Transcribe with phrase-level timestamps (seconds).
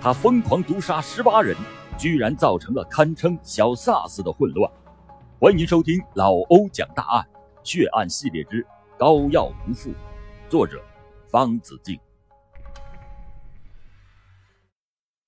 [0.00, 1.56] 他疯狂毒杀十八人，
[1.98, 4.72] 居然造成了堪称小萨斯的混乱。
[5.40, 7.28] 欢迎收听老欧讲大案
[7.64, 8.64] 血案系列之
[8.96, 9.92] 高耀无父，
[10.48, 10.80] 作者
[11.28, 11.98] 方子敬。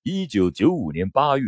[0.03, 1.45] 一九九五年八月，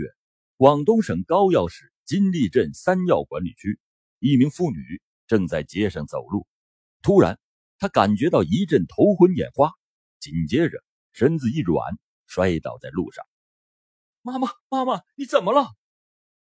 [0.57, 3.79] 广东省高要市金利镇三要管理区，
[4.19, 6.45] 一名妇女正在街上走路，
[7.01, 7.39] 突然，
[7.79, 9.71] 她感觉到一阵头昏眼花，
[10.19, 10.83] 紧接着
[11.13, 11.97] 身子一软。
[12.33, 13.23] 摔倒在路上，
[14.23, 15.75] 妈妈，妈妈，你怎么了？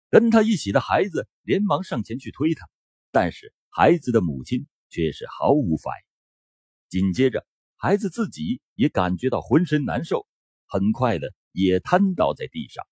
[0.08, 2.68] 跟他一起的孩子连忙上前去推他，
[3.10, 7.00] 但是孩子的母亲却是毫无反应。
[7.00, 10.28] 紧接着，孩子自己也感觉到浑身难受，
[10.66, 12.86] 很快的也瘫倒在地上。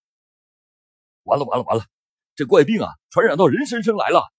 [1.22, 1.84] 完了，完了，完了！
[2.34, 4.32] 这怪病啊，传染到人身上来了！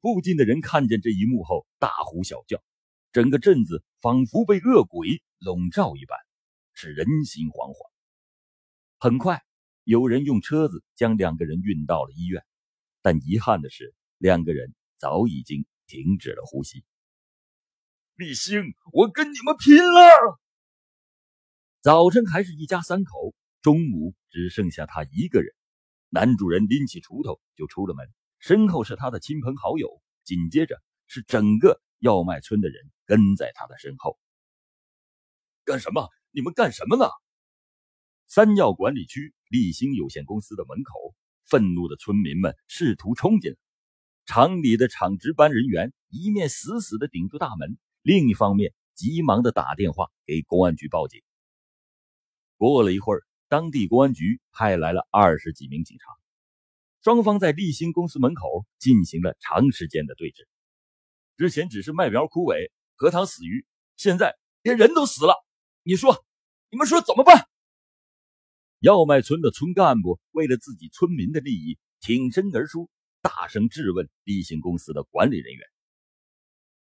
[0.00, 2.62] 附近的人看见这一幕后，大呼小叫，
[3.10, 6.16] 整个镇子仿佛被恶鬼笼罩一般。
[6.74, 7.90] 是人心惶惶。
[8.98, 9.42] 很快，
[9.84, 12.44] 有人用车子将两个人运到了医院，
[13.02, 16.84] 但遗憾的是，两个人早已经停止了呼吸。
[18.16, 20.38] 立兴，我跟你们拼了！
[21.80, 25.54] 早晨还是一家三口，中午只剩下他一个人。
[26.08, 34.18] 男主人拎起锄头就出了门，身后是他的亲朋好友，紧接着是整个药麦村的人跟在他的身后。
[35.64, 36.08] 干什么？
[36.36, 37.08] 你们干什么呢？
[38.26, 43.56] 三药管理区立兴有限公司的门口，愤怒的村民们试图冲进来。
[44.26, 51.22] 厂里的厂值班人员一面死死的顶住大门，另一方面急忙的打电话给公安局报警。
[52.56, 56.04] 过了一会儿，当地公安局派来了二十几名警察，
[57.04, 60.48] 双方在立兴公司门口进行了长时间的对峙。
[61.36, 65.34] 之前只是麦苗枯萎、荷塘死鱼，现在连人都死了。
[65.86, 66.24] 你说，
[66.70, 67.46] 你们说怎么办？
[68.78, 72.88] 要麦村的村干部为了自己村民的利益挺身而出，
[73.20, 75.66] 大声质问立信公司的管理人员：“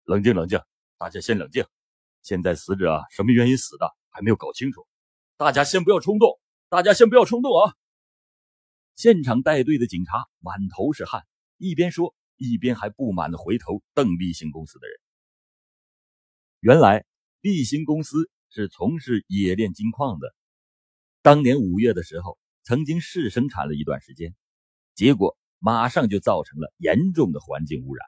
[0.04, 0.58] 冷静，冷静，
[0.96, 1.66] 大家先冷静。
[2.22, 4.86] 现在死者什么原因死的还没有搞清楚，
[5.36, 6.40] 大家先不要冲动，
[6.70, 7.74] 大家先不要冲动啊！”
[8.96, 11.26] 现场带队的警察满头是汗，
[11.58, 14.98] 一边说一边还不满的回头瞪立信公司的人。
[16.60, 17.04] 原来
[17.42, 18.30] 立信公司。
[18.50, 20.34] 是从事冶炼金矿的。
[21.22, 24.34] 当年五月的时候，曾经试生产了一段时间，
[24.94, 28.06] 结果马上就造成了严重的环境污染，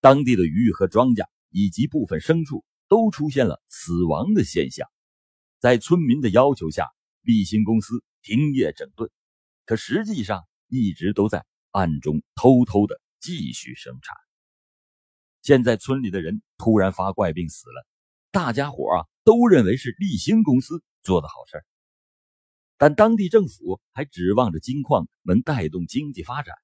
[0.00, 4.88] 当地的鱼和庄稼以及部分牲畜都出现了死亡的现象。
[5.60, 6.88] 在村民的要求下，
[7.22, 9.10] 立新公司停业整顿，
[9.64, 14.16] 可实际上一直都在暗中偷偷的继续生产。
[15.40, 17.86] 现在村里的人突然发怪病死了。
[18.30, 21.64] 大家伙啊都认为是立兴公司做的好事
[22.76, 26.54] 但当地政府还指望着金矿能带动经济发展，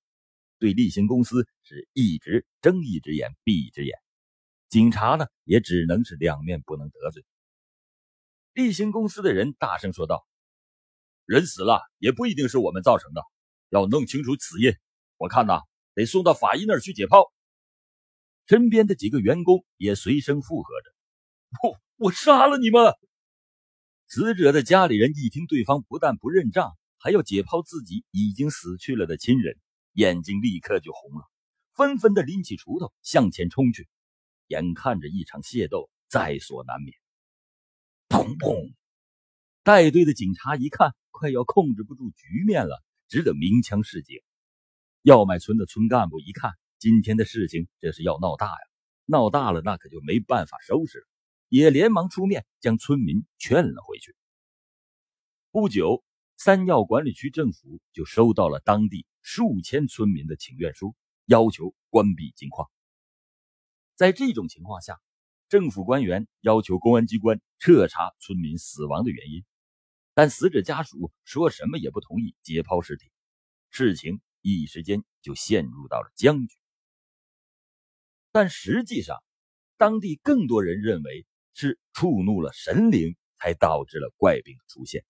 [0.59, 3.97] 对立兴公司是一直睁一只眼闭一只眼。
[4.69, 7.25] 警察呢也只能是两面不能得罪。
[8.53, 10.27] 立兴公司的人大声说道
[11.25, 13.23] ：“人死了也不一定是我们造成的，
[13.69, 14.75] 要弄清楚死因。
[15.17, 15.61] 我看呐，
[15.95, 17.31] 得送到法医那儿去解剖。”
[18.49, 20.91] 身边的几个员工也随声附和着。
[21.63, 22.95] 不 我杀了你们！
[24.07, 29.59] 死者的家里人一听对方不但不认账，还要解剖自己已经死去了的亲人，
[29.95, 31.29] 眼睛立刻就红了，
[31.75, 33.89] 纷纷的拎起锄头向前冲去。
[34.47, 36.97] 眼看着一场械斗在所难免，
[38.09, 38.75] 砰砰！
[39.65, 44.21] 带队的警察一看快要控制不住局面了，只得鸣枪示警。
[45.03, 48.57] 要买村的村干部一看，今天的事情这是要闹大呀！
[49.05, 51.08] 闹大了，那可就没办法收拾了。
[51.49, 54.15] 也连忙出面将村民劝了回去。
[55.51, 56.05] 不久，
[56.37, 60.95] 三药管理区政府就收到了当地数千村民的请愿书，
[61.25, 62.71] 要求关闭金矿。
[63.97, 65.01] 在这种情况下，
[65.49, 69.43] 政府官员要求公安机关彻查村民死亡的原因，
[70.13, 73.11] 但死者家属说什么也不同意解剖尸体，
[73.71, 76.59] 事情一时间就陷入到了僵局。
[78.31, 79.17] 但实际上，
[79.79, 81.27] 当地更多人认为。
[81.55, 85.05] 是触怒了神灵，才导致了怪病的出现，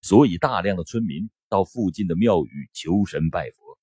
[0.00, 3.78] 所以大量的村民到附近的庙宇求神拜佛，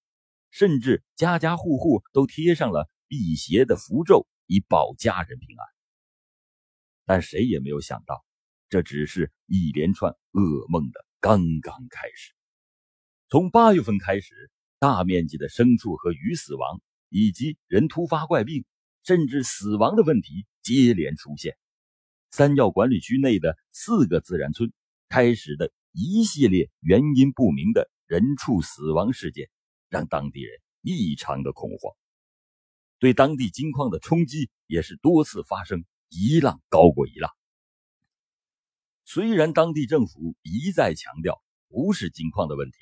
[0.49, 5.65] 甚至家家户户都贴上了辟邪的符咒，以保家人平安。
[7.05, 8.23] 但谁也没有想到，
[8.69, 12.33] 这只是一连串噩梦的刚刚开始。
[13.29, 18.65] 从八月份开始，大面积的牲畜和鱼死亡，以及人突发怪病，
[19.03, 21.57] 甚至死亡的问题接连出现。
[22.31, 24.71] 三要管理区内的四个自然村
[25.09, 29.49] 开始的一系列原因不明的人畜死亡事件，
[29.89, 31.93] 让当地人异常的恐慌，
[32.99, 37.29] 对当地金矿的冲击也是多次发生，一浪高过一浪。
[39.03, 42.77] 虽然当地政府一再强调不是金矿的问题，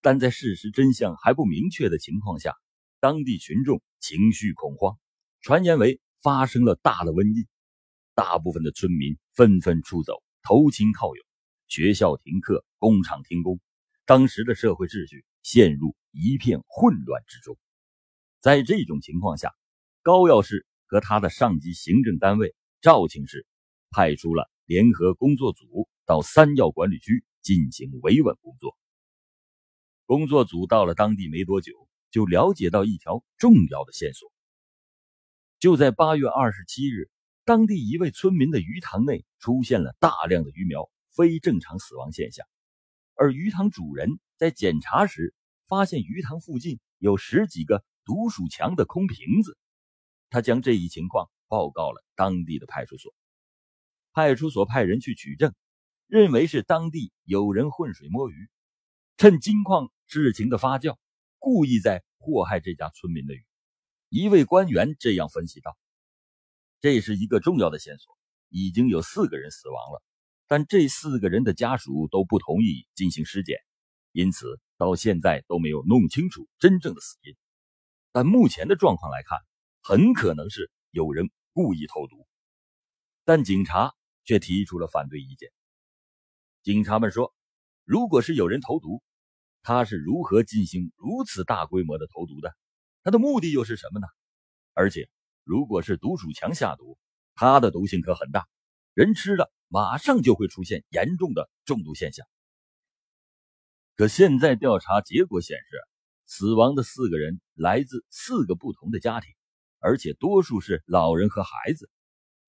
[0.00, 2.54] 但在事实真相还不明确的情况下，
[3.00, 4.96] 当地群众情绪恐慌，
[5.40, 7.48] 传言为发生了大的瘟疫，
[8.18, 11.22] 大部分的村民纷纷出走，投亲靠友。
[11.68, 13.60] 学校停课，工厂停工，
[14.06, 17.56] 当时的社会秩序陷入一片混乱之中。
[18.40, 19.54] 在这种情况下，
[20.02, 23.46] 高要市和他的上级行政单位肇庆市
[23.88, 28.76] 派出了联合工作组到三要管理区进行维稳工作。
[30.06, 31.72] 工作组到了当地没多久，
[32.10, 34.28] 就了解到一条重要的线索。
[35.60, 37.08] 就在八月二十七日，
[37.48, 40.90] 当地一位村民的鱼塘内出现了大量的鱼苗。
[41.16, 42.46] 非正常死亡现象，
[43.14, 45.34] 而鱼塘主人在检查时
[45.66, 49.58] 发现鱼塘附近有十几个毒鼠强的空瓶子，
[50.30, 53.12] 他将这一情况报告了当地的派出所。
[54.12, 55.52] 派出所派人去取证，
[56.06, 58.48] 认为是当地有人浑水摸鱼，
[59.16, 60.98] 趁金矿事情的发酵，
[61.38, 63.44] 故意在祸害这家村民的鱼。
[64.08, 65.76] 一位官员这样分析道
[66.80, 68.16] ：“这是一个重要的线索，
[68.48, 70.02] 已经有四个人死亡了。”
[70.50, 73.58] 但这四个人的家属都不同意进行尸检，
[74.12, 77.36] 因此到现在都没有弄清楚真正的死因。
[78.12, 79.38] 但目前的状况来看，
[79.82, 82.26] 很可能是有人故意投毒。
[83.24, 83.94] 但警察
[84.24, 85.50] 却提出了反对意见。
[86.62, 87.34] 警察们说，
[87.84, 89.02] 如果是有人投毒，
[89.60, 92.56] 他是如何进行如此大规模的投毒的？
[93.02, 94.06] 他的目的又是什么呢？
[94.72, 95.10] 而且，
[95.48, 96.98] 如果是毒鼠强下毒，
[97.34, 98.46] 它的毒性可很大，
[98.92, 99.50] 人吃了。
[99.68, 102.26] 马上就会出现严重的中毒现象。
[103.96, 105.78] 可现在调查结果显示，
[106.26, 109.30] 死亡的四个人来自四个不同的家庭，
[109.78, 111.90] 而且多数是老人和孩子。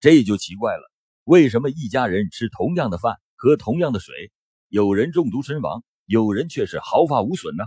[0.02, 0.92] 这就奇怪了，
[1.24, 4.34] 为什么一家人吃同样的饭、喝同样的水，
[4.68, 7.64] 有人中毒身亡，有人却是毫发无损呢？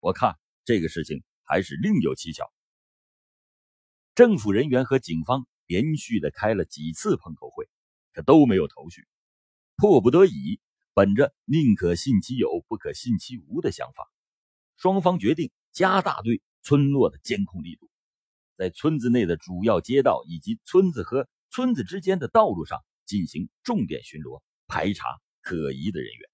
[0.00, 0.36] 我看
[0.66, 2.52] 这个事情还是另有蹊跷。
[4.20, 7.70] 政府人员和警方连续的开了几次碰头会。
[8.12, 9.08] 可都没有头绪，
[9.76, 10.60] 迫不得已，
[10.92, 14.12] 本着宁可信其有，不可信其无的想法，
[14.76, 17.90] 双方决定加大对村落的监控力度，
[18.58, 26.30] 在村子内的主要街道以及村子和村子之间的道路上进行重点巡逻，排查可疑的人员。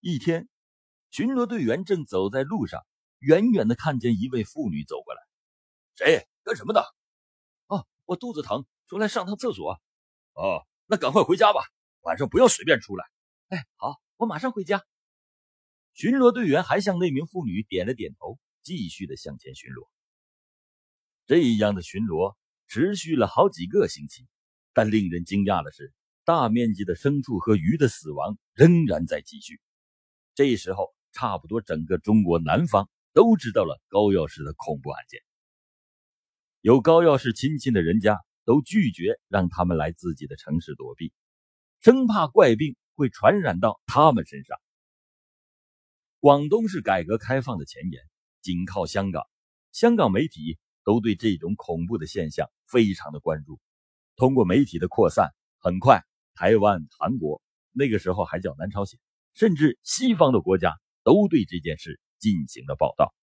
[0.00, 0.48] 一天，
[1.10, 2.86] 巡逻队员正走在路上，
[3.18, 5.27] 远远的看见一位妇女走过来。
[5.98, 6.28] 谁？
[6.44, 6.80] 干什么的？
[7.66, 8.64] 哦，我肚子疼。
[8.86, 9.78] 出来上趟厕所，
[10.32, 11.60] 哦，那赶快回家吧，
[12.00, 13.04] 晚上不要随便出来。
[13.48, 14.82] 哎，好，我马上回家。
[15.92, 19.86] 巡逻队员还向那名妇女点了点头，继续的向前巡逻。
[21.26, 22.34] 这样的巡逻
[22.66, 24.26] 持续了好几个星期，
[24.72, 25.92] 但令人惊讶的是，
[26.24, 29.60] 大面积的牲畜和鱼的死亡仍然在继续。
[30.34, 35.20] 这时候，差不多整个中国南方都知道了高要氏的恐怖案件，
[36.60, 38.18] 有高要氏亲戚的人家。
[38.48, 41.12] 都拒绝让他们来自己的城市躲避，
[41.80, 44.56] 生怕怪病会传染到他们身上。
[46.18, 48.00] 广东是改革开放的前沿，
[48.40, 49.22] 紧靠香港，
[49.70, 53.60] 香港媒体都对这种恐怖的现象非常的关注。
[54.16, 58.98] 通过媒体的扩散，很快台湾、韩国那个时候还叫南朝鲜，
[59.34, 60.72] 甚至西方的国家
[61.04, 63.14] 都对这件事进行了报道。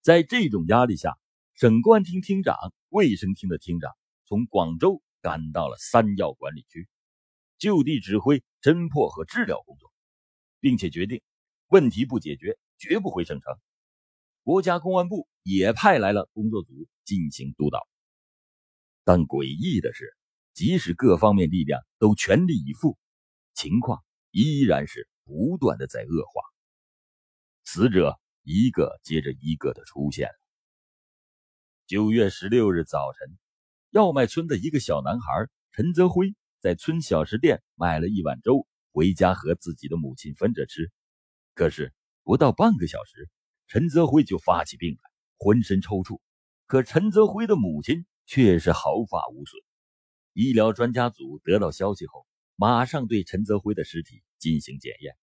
[0.00, 1.18] 在这种压力下，
[1.54, 2.56] 省公安厅厅长、
[2.88, 3.92] 卫生厅的厅长。
[4.24, 6.88] 从广州赶到了三要管理区，
[7.58, 9.92] 就地指挥侦破和治疗工作，
[10.58, 11.20] 并且决定
[11.68, 13.54] 问题不解决绝不回省城。
[14.42, 16.72] 国家公安部也派来了工作组
[17.04, 17.86] 进行督导。
[19.04, 20.16] 但诡异的是，
[20.54, 22.96] 即使各方面力量都全力以赴，
[23.52, 26.42] 情况依然是不断的在恶化，
[27.64, 30.41] 死者一个接着一个的出现了。
[31.92, 33.36] 九月十六日早晨。
[33.90, 35.26] 药麦村的一个小男孩
[35.72, 40.90] 陈泽辉在村小食店买了一碗粥，回家和自己的母亲分着吃。
[41.52, 43.28] 可是不到半个小时，
[43.66, 46.18] 陈泽辉就发起病来，浑身抽搐。
[46.64, 49.60] 可陈泽辉的母亲却是毫发无损。
[50.32, 55.14] 医疗专家组得到消息后，马上对陈泽辉的尸体进行检验。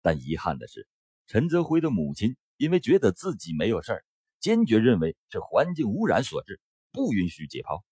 [0.00, 0.88] 但遗憾的是，
[1.26, 4.04] 陈泽辉的母亲因为觉得自己没有事儿，
[4.48, 6.58] 坚决认为是环境污染所致，
[6.90, 7.82] 不允许解剖。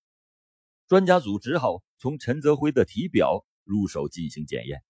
[0.88, 4.82] 专家组只好从陈泽辉的体表入手进行检验，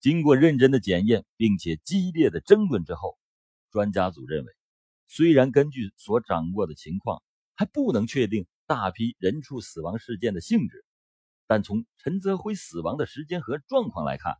[0.00, 3.18] 经过认真的检验，并且激烈的争论之后，
[3.70, 4.52] 专家组认为，
[5.08, 7.22] 虽然根据所掌握的情况
[7.54, 10.86] 还不能确定大批人畜死亡事件的性质，
[11.46, 14.36] 但从陈泽辉死亡的时间和状况来看，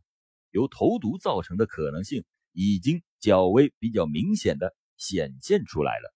[0.49, 6.11] 由投毒造成的可能性已经较为比较明显的显现出来了。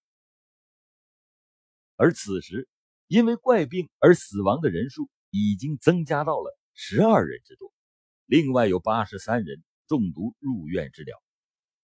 [2.00, 2.68] 而此时，
[3.08, 7.72] 因为怪病而死亡的人数已经增加到了十二人之多，
[8.24, 11.20] 另外有八十三人中毒入院治疗，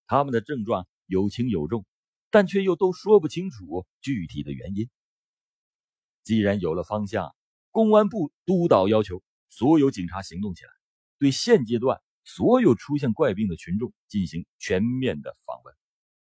[0.07, 1.85] 他们的症状有轻有重，
[2.31, 4.89] 但却又都说不清楚具体的原因。
[6.23, 7.35] 既然有了方向，
[7.73, 10.71] 公安部督导要求所有警察行动起来，
[11.19, 15.75] 对现阶段所有出现怪病的群众进行全面的访问，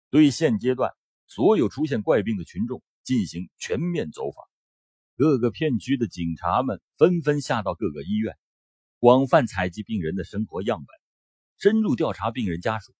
[0.09, 0.91] 对现阶段
[1.25, 2.83] 所有出现怪病的群众。
[3.07, 4.43] 进行全面走访，
[5.15, 8.35] 各个片区的警察们纷纷下到各个医院，
[8.99, 10.87] 广泛采集病人的生活样本，
[11.57, 12.93] 深入调查病人家属。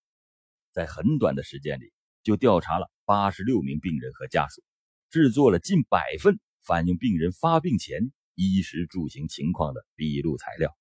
[0.72, 1.92] 在很短的时间里，
[2.24, 4.64] 就调查了八十六名病人和家属，
[5.10, 10.74] 制作了近百份反映病人发病前衣食住行情况的笔录材料，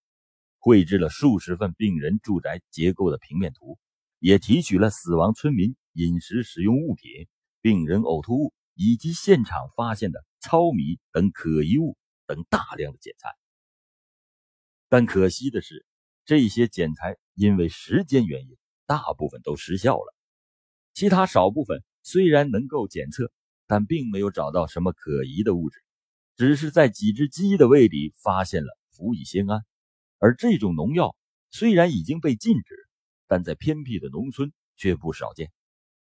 [0.61, 3.76] 绘制了数十份病人住宅结构的平面图，
[4.21, 7.26] 也提取了死亡村民饮食使用物品、
[7.61, 8.54] 病人呕吐物。
[8.76, 13.30] 以及现场发现的糙米等可疑物等大量的检材，
[14.88, 15.87] 但可惜的是，
[16.26, 20.14] 这些检材因为时间原因，大部分都失效了。
[20.92, 23.33] 其他少部分虽然能够检测，
[23.66, 25.83] 但并没有找到什么可疑的物质，
[26.37, 29.64] 只是在几只鸡的胃里发现了氟乙酰胺，
[30.18, 31.16] 而这种农药
[31.50, 32.88] 虽然已经被禁止，
[33.26, 35.50] 但在偏僻的农村却不少见，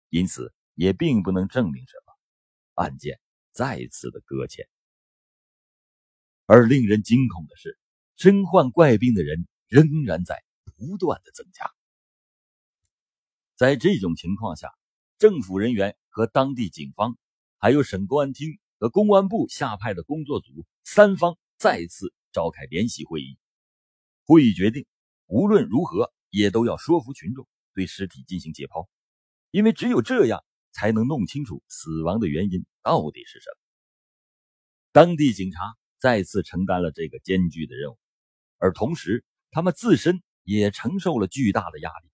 [0.10, 2.04] 因此也并不能证明什么。
[2.75, 3.20] 案件
[3.51, 4.67] 再次的搁浅，
[6.46, 7.77] 而令人惊恐的是，
[8.15, 10.44] 身患怪病的人仍然在
[10.77, 11.72] 不断的增加。
[13.55, 14.70] 在这种情况下，
[15.17, 17.17] 政府人员和当地警方，
[17.58, 20.51] 还有省公安厅和公安部下派的工作组
[20.84, 23.38] 三方再次召开联席会议。
[24.25, 24.86] 会议决定，
[25.27, 28.89] 无论如何也都要说服群众对尸体进行解剖，
[29.51, 30.44] 因为只有这样。
[30.75, 33.58] 才能弄清楚死亡的原因到底是什么。
[34.91, 35.60] 当地警察
[35.98, 37.98] 再次承担了这个艰巨的任务，
[38.58, 42.10] 而同时他们自身也承受了巨大的压力。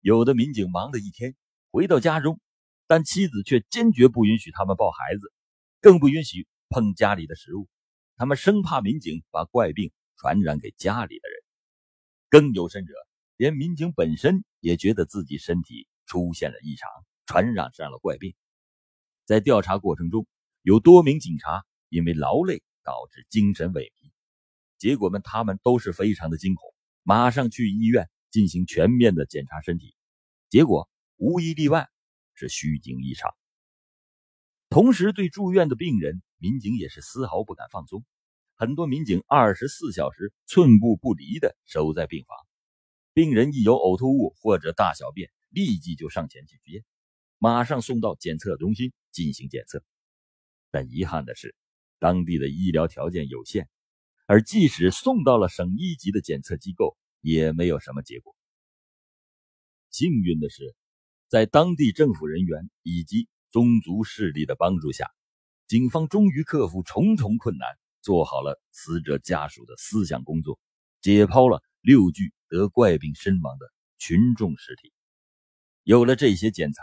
[0.00, 1.36] 有的民警忙了一天，
[1.70, 2.40] 回到家中，
[2.86, 5.30] 但妻子却坚决不允许他们抱孩子，
[5.82, 7.68] 更不允许碰家里的食物。
[8.16, 11.42] 他们生怕民警把怪病传染给家里的人。
[12.30, 12.94] 更有甚者，
[13.36, 16.88] 连民警本身也觉得自己身体出现了异常。
[17.30, 18.34] 传染上了怪病，
[19.24, 20.26] 在调查过程中，
[20.62, 24.10] 有多名警察因为劳累导致精神萎靡，
[24.78, 29.94] 结果们他们都是非常的惊恐，马上去医院进行全面的检查身体，
[30.48, 31.88] 结果无一例外
[32.34, 33.32] 是虚惊一场。
[34.68, 38.04] 同时，对住院的病人，民警也是丝毫不敢放松，
[38.56, 42.36] 很多民警二十四小时寸步不离的守在病房，
[43.12, 46.82] 病人一有呕吐物或者大小便，立即就上前去接。
[47.42, 49.82] 马上送到检测中心进行检测，
[50.70, 51.54] 但遗憾的是，
[51.98, 53.66] 当地的医疗条件有限，
[54.26, 58.36] 而即使送到了省一级的检测机构，也没有什么结果。
[59.88, 60.76] 幸运的是，
[61.28, 65.10] 在当地政府人员以及宗族势力的帮助下，
[65.66, 67.66] 警方终于克服重重困难，
[68.02, 70.60] 做好了死者家属的思想工作，
[71.00, 74.92] 解剖了六具得怪病身亡的群众尸体。
[75.84, 76.82] 有了这些检材。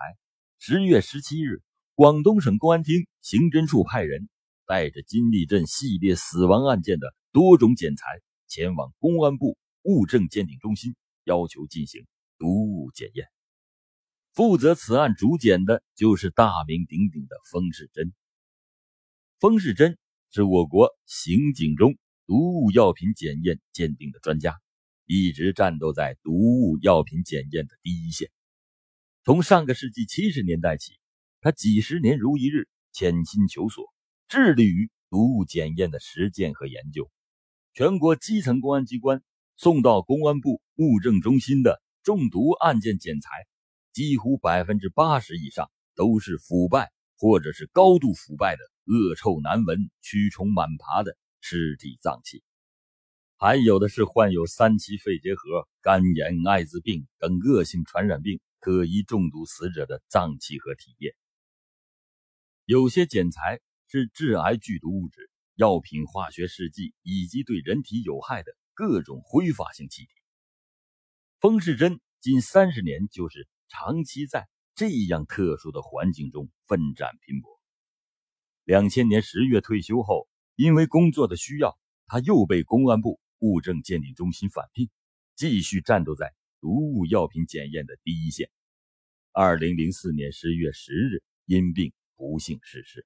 [0.60, 1.62] 十月十七日，
[1.94, 4.28] 广东省公安厅刑侦处派人
[4.66, 8.04] 带着金立镇系列死亡案件的多种检材
[8.48, 12.06] 前往公安部物证鉴定中心，要求进行
[12.40, 13.28] 毒物检验。
[14.34, 18.12] 负责此案主检的就是大名鼎鼎的封世珍。
[19.40, 19.98] 封世珍
[20.32, 24.60] 是我国刑警中毒物药品检验鉴定的专家，
[25.06, 28.30] 一直战斗在毒物药品检验的第一线。
[29.28, 30.94] 从上个世纪七十年代起，
[31.42, 33.94] 他几十年如一日潜心求索，
[34.30, 37.12] 致力于毒物检验的实践和研究。
[37.74, 39.22] 全国基层公安机关
[39.58, 43.30] 送到公安部物证中心的中毒案件检材，
[43.92, 52.44] 几乎百分之八十以上都是腐败或者是高度腐败的恶臭难闻、蛆虫满爬的尸体脏器，
[53.36, 58.40] 还有的是患有三期肺结核、肝炎、艾滋病等恶性传染病。
[58.60, 61.16] 可疑中毒死者的脏器和体液，
[62.66, 70.10] 有些检材是致癌剧毒物质、药品、化学试剂以及对人体有害的各种挥发性气体。
[71.40, 77.60] 封世珍近三十年就是长期在这样特殊的环境中奋战拼搏。
[78.64, 84.90] 两千年十月退休后，因为工作的需要，他又被公安部物证鉴定中心返聘，
[85.36, 88.50] 继续战斗在毒物药品检验的第一线。
[89.32, 93.06] 二零零四年十月十日，因病不幸逝世。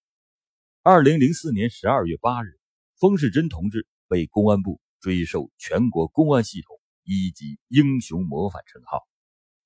[0.81, 2.59] 二零零四年十二月八日，
[2.97, 9.07] 封世珍同志被公安部追授全国公安系统一级英雄模范称号。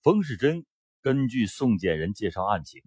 [0.01, 0.65] 封世珍
[1.01, 2.81] 根据送检人介绍案情，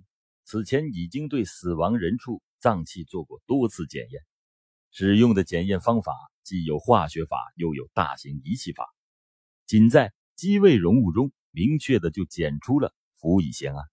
[0.44, 4.22] 此前已经对死亡人畜脏器做过多次检验，
[4.90, 6.12] 使用的检验方法
[6.42, 8.88] 既有化学法，又有大型仪器法，
[9.66, 12.94] 仅在机位溶物中明确的就检出了。
[13.16, 13.84] 氟乙酰胺，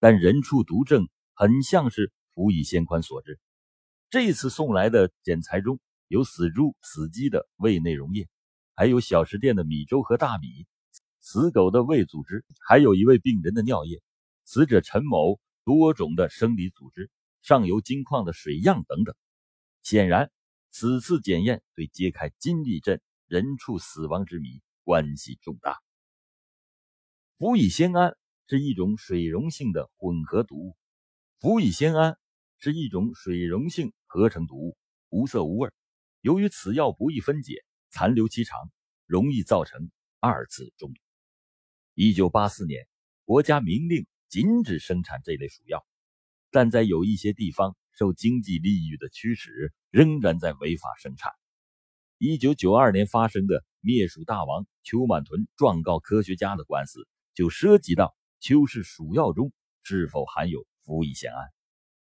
[0.00, 3.38] 但人畜毒症很像是氟乙酰胺所致。
[4.08, 5.78] 这次送来的检材中
[6.08, 8.26] 有死猪、死鸡的胃内溶液，
[8.74, 10.66] 还有小食店的米粥和大米，
[11.20, 14.00] 死狗的胃组织，还有一位病人的尿液，
[14.46, 17.10] 死者陈某多种的生理组织，
[17.42, 19.14] 上游金矿的水样等等。
[19.82, 20.30] 显然，
[20.70, 25.78] 此次检验对揭开金利镇人畜死亡之谜关系重大。
[27.38, 28.16] 氟乙酰胺。
[28.48, 30.76] 是一种水溶性的混合毒物，
[31.38, 32.18] 氟乙酰胺
[32.58, 34.76] 是一种水溶性合成毒物，
[35.08, 35.70] 无色无味。
[36.20, 38.70] 由于此药不易分解，残留期长，
[39.06, 41.00] 容易造成二次中毒。
[41.94, 42.86] 一九八四年，
[43.24, 45.86] 国家明令禁止生产这类鼠药，
[46.50, 51.32] 但在有一些地方受经济利益的驱使，仍然在违法生产。
[52.18, 58.16] 一九九二年发生的灭鼠大王邱满屯状告科学家的官司，就涉及到。
[58.44, 59.52] 邱氏鼠药中
[59.84, 61.48] 是否含有氟乙酰胺？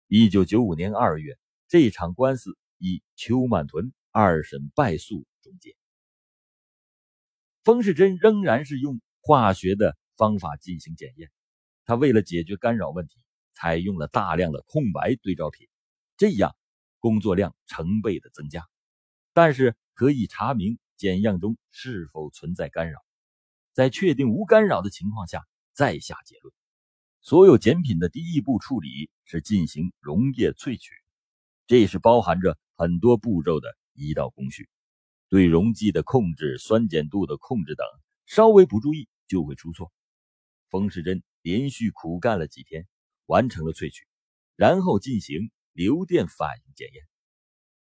[0.07, 5.75] 一九九五年二月，这场官司以邱满屯二审败诉终结。
[7.64, 11.29] 封世珍仍然是用化学的方法进行检验，
[11.87, 13.18] 他为了解决干扰问题，
[13.53, 15.66] 采用了大量的空白对照品，
[16.16, 16.55] 这样
[17.01, 18.64] 工作量成倍的增加，
[19.33, 23.00] 但是可以查明检样中是否存在干扰。
[23.72, 25.42] 在确定无干扰的情况下。
[25.74, 26.52] 再下结论，
[27.22, 30.92] 所有检品的第一步处理是进行溶液萃取，
[31.66, 34.68] 这是包含着很多步骤的一道工序。
[35.30, 37.86] 对溶剂的控制、酸碱度的控制等，
[38.26, 39.90] 稍微不注意就会出错。
[40.68, 42.86] 冯世珍连续苦干了几天，
[43.24, 44.06] 完成了萃取，
[44.56, 47.02] 然后进行流电反应检验。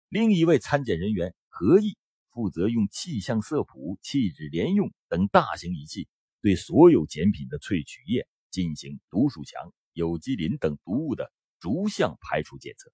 [0.09, 1.97] 另一位参检人员何毅
[2.37, 6.07] 负责用气象色谱、气质联用等大型仪器。
[6.43, 12.93] 对所有检品的萃取液进行毒鼠强、有机磷等毒物的逐项排除检测。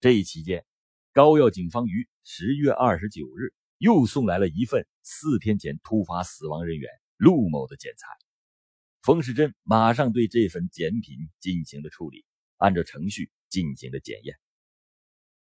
[0.00, 0.64] 这一期间，
[1.12, 8.08] 高要警方于十月二十九日又送来了一份四天前突发死亡人员陆某的检材。
[9.02, 12.24] 冯世珍马上对这份检品进行了处理，
[12.56, 14.34] 按照程序进行了检验。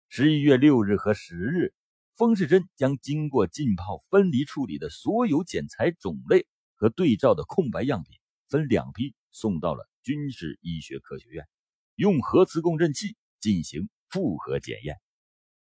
[0.08, 1.72] 十一月六日和十日，
[2.16, 6.46] 冯世珍将经过浸泡分离处理的所有检材种类。
[6.76, 11.46] 和对照的空白样品分两批送到了军事医学科学院，
[11.94, 14.96] 用核磁共振器进行复核检验。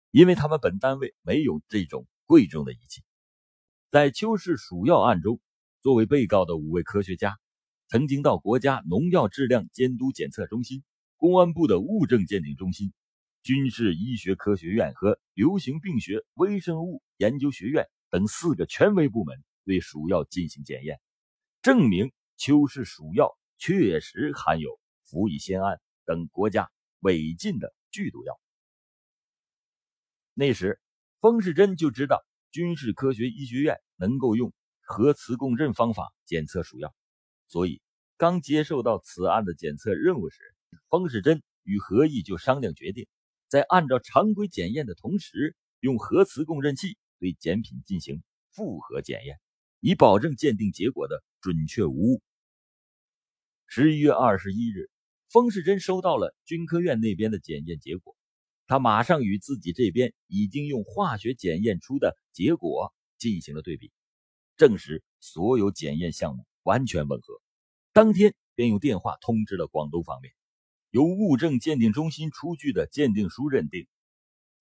[0.10, 3.04] 因为他们本单位没有这种贵重的仪器。
[3.92, 5.40] 在邱氏鼠药案中，
[5.82, 7.38] 作为被告的五位科学家，
[7.88, 10.84] 曾经到国家农药质量监督检测中心、
[11.16, 12.92] 公安部的物证鉴定中心、
[13.44, 21.02] 军事医学科学院和流行病学微生物研究学院等四个权威部门对鼠药进行检验。
[21.62, 28.40] 证明邱氏鼠药确实含有氟乙酰胺等国家违禁的剧毒药。
[30.34, 30.80] 那时，
[31.20, 36.96] 封世珍就知道军事科学医学院能够用核磁共振方法检测鼠药，
[37.48, 37.82] 所以
[38.16, 40.40] 刚接受到此案的检测任务时，
[40.88, 43.06] 封世珍与何毅就商量决定，
[43.54, 49.40] 在按照常规检验的同时，用核磁共振器对检品进行复核检验。
[49.80, 52.24] 以保证鉴定结果的准确无误。
[53.68, 54.90] 十一月二十一日，
[55.30, 58.16] 封世珍收到了军科院那边的检验结果，
[58.66, 63.92] 他马上与自己这边已经用化学检验出的结果进行了对比，
[64.58, 67.40] 证实所有检验项目完全吻合。
[67.92, 70.34] 当天便用电话通知了广东方面，
[70.94, 73.88] 由物证鉴定中心出具的鉴定书认定，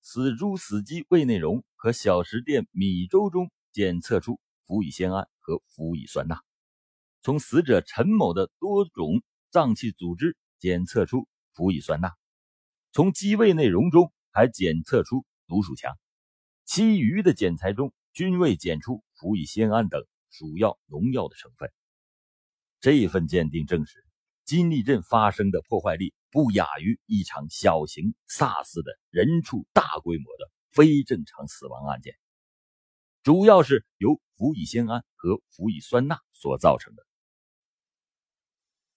[0.00, 4.40] 死猪、死鸡胃内容和小食店米粥中检测出。
[4.64, 6.40] 氟乙酰胺和氟乙酸钠，
[7.20, 12.14] 从死者陈某的多种脏器组织检测出氟乙酸钠，
[12.92, 15.94] 从鸡胃内容中还检测出毒鼠强，
[16.64, 21.70] 其余的检材中均未检出氟乙酰胺等鼠药、农药的成分。
[22.80, 24.06] 这份鉴定证实，
[24.46, 32.16] 金利镇发生的破坏力不亚于一场小型 SARS 的人畜大规模的非正常死亡案件，
[33.22, 37.06] 主要是由氟乙酰胺和氟乙酸钠所造成的。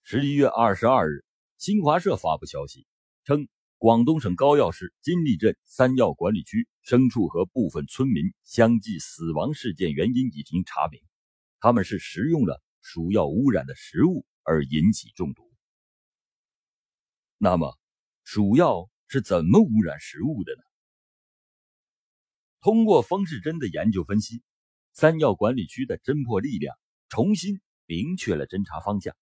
[0.01, 1.23] 十一月二十二日，
[1.57, 2.87] 新华社发布消息
[3.23, 3.47] 称。
[3.77, 11.01] 广东省高要市金利镇三要管理区牲畜和部分村民相继死亡事件原因已经查明，
[11.59, 15.44] 他们是食用了鼠药污染的食物而引起中毒。
[17.37, 17.77] 那么，
[18.23, 20.61] 鼠药是怎么污染食物的呢？
[22.61, 24.41] 通过方世珍的研究分析，
[24.93, 26.77] 三药管理区的侦破力量
[27.09, 29.15] 重新明确了侦查方向。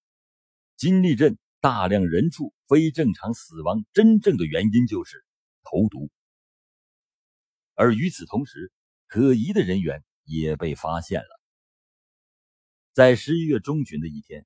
[0.76, 1.38] 金利镇。
[1.64, 5.24] 大量人畜非正常死亡，真正的原因就是
[5.64, 6.12] 投毒。
[7.74, 8.70] 而与此同时，
[9.08, 11.42] 可疑的人员也被发现了。
[12.92, 14.46] 在十一月中旬的一天，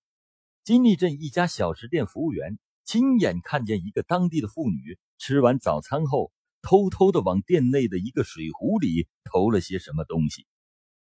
[0.64, 10.48] 金利镇一家小食店服务员亲眼看见一个当地的妇女吃完早餐后，偷偷的往店内的一个水壶里投了些什么东西。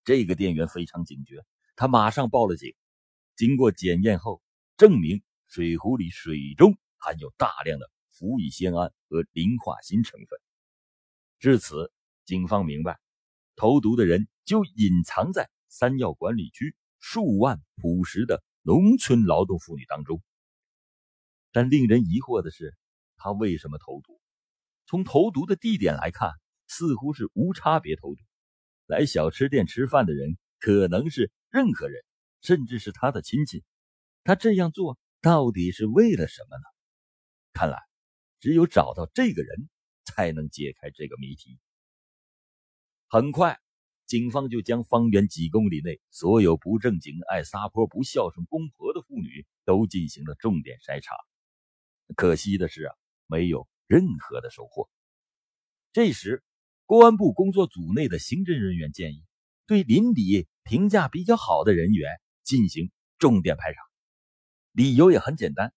[0.04, 2.74] 这个店员非常警觉，他马上报了警。
[3.36, 4.42] 经过检验后，
[4.78, 5.22] 证明。
[5.46, 10.40] 水壶里水中含有大量的氟乙酰胺和磷化锌成分。
[11.40, 11.92] 至此，
[12.24, 13.00] 警方明白，
[13.56, 20.22] 投毒的人就隐藏在三药管理区数万朴实的农村劳动妇女当中。
[21.52, 22.76] 但令人疑惑的是，
[23.18, 24.20] 他为什么投毒？
[24.86, 26.32] 从投毒的地点来看，
[26.68, 28.22] 似乎是无差别投毒。
[28.86, 32.04] 来小吃店吃饭的人可能是任何人，
[32.42, 33.64] 甚至是他的亲戚。
[34.24, 34.98] 他这样做。
[35.22, 36.64] 到底是为了什么呢？
[37.52, 37.78] 看来，
[38.40, 39.68] 只有找到这个人，
[40.06, 41.60] 才能解开这个谜题。
[43.10, 43.60] 很快，
[44.06, 51.14] 警方就将方圆几公里内所有不正经、爱撒泼、不孝顺公婆的妇女都进行了重点筛查。
[52.16, 52.96] 可惜的是啊，
[53.28, 54.90] 没有任何的收获。
[55.92, 56.44] 这时，
[56.86, 59.24] 公安部工作组内的刑侦人员建议，
[59.66, 62.10] 对邻里评价比较好的人员
[62.44, 63.80] 进行重点排查。
[64.72, 65.74] 理由也很简单，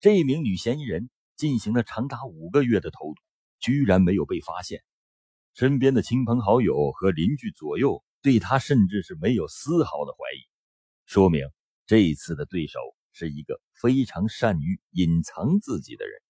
[0.00, 3.22] 这名女嫌疑人进行了长达五个月的投毒，
[3.58, 4.82] 居然没有被发现。
[5.54, 10.42] 身边的亲朋好友和邻居左右对她甚至是没有丝毫的怀疑，
[11.06, 11.48] 说明
[11.86, 12.78] 这一次的对手
[13.14, 16.20] 是一个非常善于隐藏自己的人。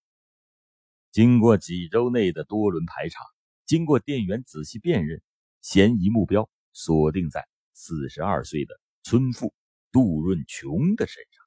[1.10, 3.24] 经过几周内的多轮排查，
[3.64, 5.22] 经过店员仔细辨认，
[5.62, 9.54] 嫌疑目标锁定在四十二岁的村妇
[9.90, 11.44] 杜润琼的身上。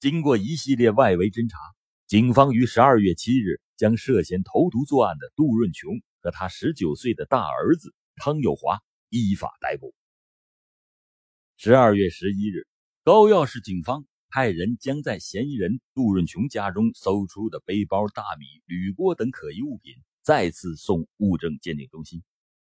[0.00, 1.58] 经过一系列外围侦查，
[2.06, 9.94] 警方于十二月七日将涉嫌投毒作案的杜润琼和他十九岁的大儿子汤有华依法逮捕。
[11.56, 12.66] 十二月十一日，
[13.06, 22.24] 高要市警方派人将在嫌疑人杜润琼家中搜出的背包、大米、铝锅等可疑物品再次送物证鉴定中心。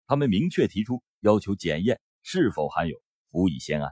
[0.07, 3.91] 他们明确提出要求检验是否含有氟乙酰胺。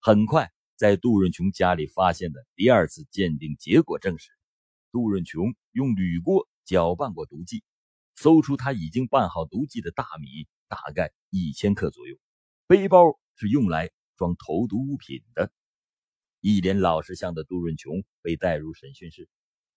[0.00, 0.52] 很快。
[0.76, 4.28] 在杜润琼家里发现的第二次鉴定结果证实，
[4.92, 7.64] 杜润琼用铝锅搅拌过毒剂，
[8.16, 12.18] 搜出他已经拌好毒剂的大米大概一千克左右，
[12.66, 15.50] 背包是用来装投毒物品的。
[16.40, 19.30] 一脸老实相的杜润琼被带入审讯室，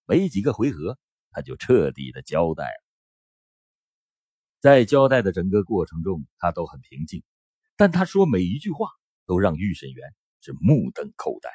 [0.04, 0.98] 没几个回合，
[1.30, 2.84] 他就彻底的交代了。
[4.60, 7.22] 在交代的整个过程中，他都很平静，
[7.76, 8.88] 但他说每一句话
[9.24, 10.14] 都让预审员。
[10.44, 11.48] 是目瞪口呆。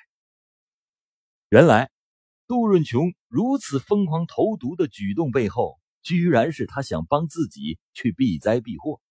[1.49, 1.91] 原来，
[2.47, 9.01] 杜润琼如此疯狂投毒的举动背后，居然是他想帮自己去避灾避祸。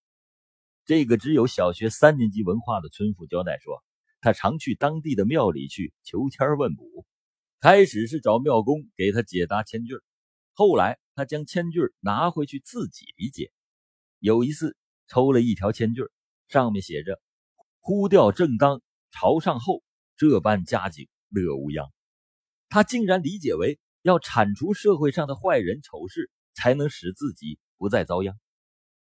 [0.87, 3.83] 这个只有小学三年级文化的村妇交代说，
[4.21, 7.05] 他常去当地的庙里去求签问卜。
[7.59, 9.99] 开始是找庙公给他解答签句，
[10.53, 13.51] 后来他将签句拿回去自己理解。
[14.21, 14.77] 有一次
[15.09, 16.09] 抽了一条签句，
[16.47, 17.21] 上面写着
[17.81, 18.81] “呼调正当”。
[19.11, 19.83] 朝上后，
[20.17, 21.91] 这般佳景乐无恙。
[22.69, 28.39] 他竟然理解为要铲除社会上的坏人丑事，才能使自己不再遭殃，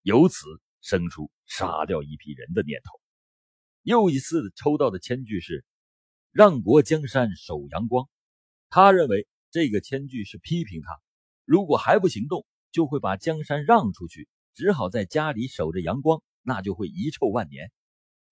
[0.02, 0.44] 由此
[0.82, 3.00] 生出杀掉一批人的念头。
[3.82, 5.64] 又一次抽到的签句是
[6.30, 8.06] “让国江山守阳光”，
[8.68, 11.00] 他认为这个签句是批评他，
[11.46, 17.72] 如果还不行动，就会把江山让出去，只好在家里守着阳光，那就会遗臭万年。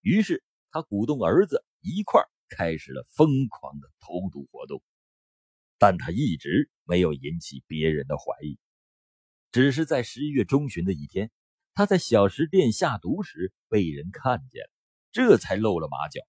[0.02, 1.64] 于是他鼓动儿子。
[1.82, 4.82] 一块开始了疯狂的投毒活动，
[5.78, 8.58] 但他一直没有引起别人的怀疑，
[9.50, 11.30] 只是在十一月中旬的一天，
[11.74, 14.62] 他在小食店下毒时被人看见。
[15.12, 16.20] 这才露了马脚。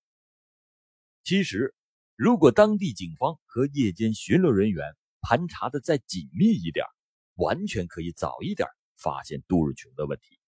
[1.23, 1.75] 其实，
[2.15, 4.83] 如果当地警方和夜间巡逻人员
[5.21, 6.83] 盘查的再紧密一点，
[7.35, 10.39] 完全可以早一点发现杜润琼的问题。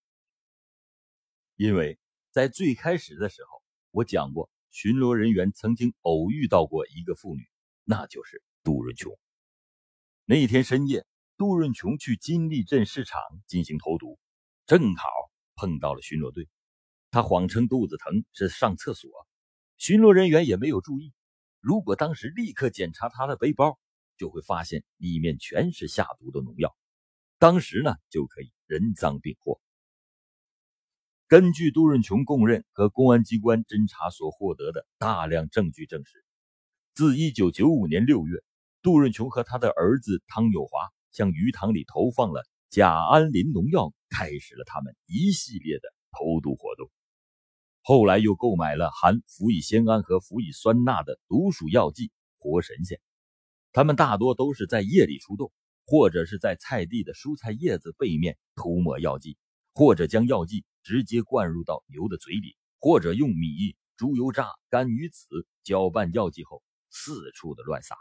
[1.55, 1.99] 因为
[2.31, 7.47] 在最开始的时候，我讲过，巡逻人员曾经偶遇到过一个妇女，
[7.83, 9.15] 那就是杜润琼。
[10.25, 11.05] 那天深夜，
[11.37, 14.17] 杜润琼去金利镇市场进行投毒，
[14.65, 15.05] 正好
[15.55, 16.47] 碰到了巡逻队。
[17.11, 19.11] 他谎称肚子疼是上厕所，
[19.77, 21.13] 巡逻人员也没有注意。
[21.59, 23.77] 如果当时立刻检查他的背包，
[24.17, 26.75] 就会发现里面全是下毒的农药，
[27.39, 29.59] 当时呢就可以人赃并获。
[31.27, 36.23] 根据杜润琼供认和公安机关侦查所获得的大量证据证实，
[36.93, 38.43] 自1995年6月，
[38.81, 46.89] 杜润琼和他的儿子汤有华向鱼塘里投放了甲胺磷农药，开始了他们一系列的投毒活动。
[47.81, 53.01] 后来又购买了含氟乙酰胺和氟乙酸钠的毒鼠药剂“活神仙”，
[53.73, 55.51] 他们大多都是在夜里出动，
[55.85, 59.37] 或者是在菜地的蔬菜叶子背面涂抹药剂，
[59.73, 60.63] 或者将药剂。
[60.85, 67.95] 直接灌入到牛的嘴里，或者用米、猪油渣、干鱼子搅拌药剂后四处的乱撒，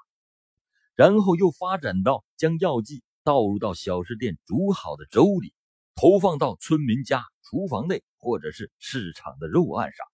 [0.96, 5.54] 然后又发展到将药剂倒入到小吃店煮好的粥里，
[5.94, 10.06] 投放到村民家厨房内或者是市场的肉案上。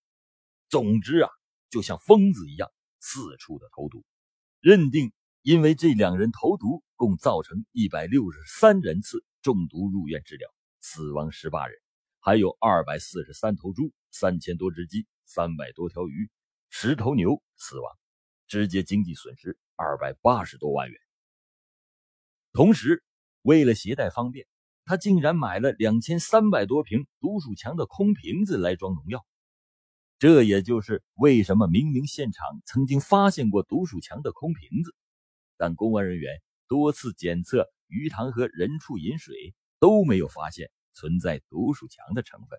[0.68, 1.30] 总之啊，
[1.70, 4.04] 就像疯子一样四处的投毒。
[4.60, 5.12] 认定
[5.42, 10.48] 因为这两人投毒，共造成一百六十三人次中毒入院治疗，
[10.80, 11.78] 死亡十八人。
[12.20, 16.28] 还有二百四十三头猪、三千多只鸡、三百多条鱼、
[16.68, 17.96] 十头牛死亡，
[18.48, 21.00] 直接经济损失二百八十多万元。
[22.52, 23.02] 同时，
[23.42, 24.46] 为了携带方便，
[24.88, 29.24] 他竟然买了两千三百多瓶毒鼠强的空瓶子来装农药。
[30.18, 34.94] 这也就是为什么明明现场曾经发现过毒鼠强的空瓶子，
[35.58, 40.70] 但公安人员多次检测鱼塘和人畜饮水都没有发现。
[40.94, 42.58] 存在毒鼠强的成分。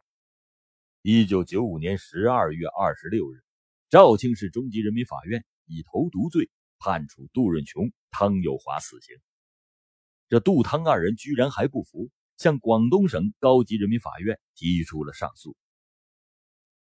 [1.01, 3.43] 一九九五年十二月二十六日，
[3.89, 9.13] 肇庆市中级人民法院以投毒罪判处杜润琼、汤有华死刑。
[10.29, 15.55] 这杜汤二人居然还不服，向广东省高级人民法院提出了上诉。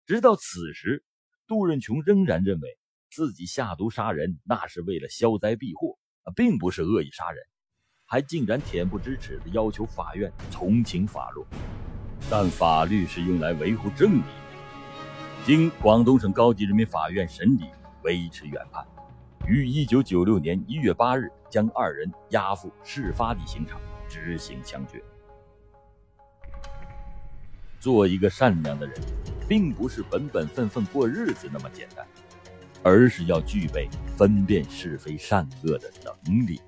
[0.06, 1.04] 直到此时，
[1.48, 2.78] 杜润琼仍然认为
[3.10, 5.98] 自己下毒杀人那是为了消灾避祸，
[6.36, 7.41] 并不是恶意杀人。
[8.08, 11.48] 还竟然恬不知耻地要求法院从轻发落，
[12.30, 15.46] 但法律是用来维护正义的。
[15.46, 17.63] 经广东省高级人民法院审理，
[18.04, 18.86] 维持原判，
[19.48, 25.02] 于一九九六年一月八日将二人押赴事发地刑场执行枪决。
[27.86, 28.95] 做一个善良的人，
[29.48, 32.04] 并不是本本分分过日子那么简单，
[32.82, 35.91] 而是要具备分辨是非善恶的
[36.26, 36.60] 能力。